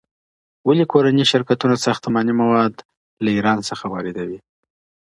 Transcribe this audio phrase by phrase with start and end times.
[0.67, 2.73] ولې کورني شرکتونه ساختماني مواد
[3.23, 4.39] له ایران څخه واردوي؟